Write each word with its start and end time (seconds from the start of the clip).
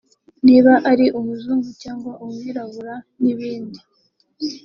niba 0.47 0.73
ari 0.91 1.05
umuzungu 1.19 1.69
cyangwa 1.81 2.11
umwirabura 2.25 2.95
n’ibindi 3.21 3.79